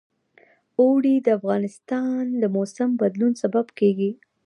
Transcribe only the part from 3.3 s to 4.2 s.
سبب کېږي.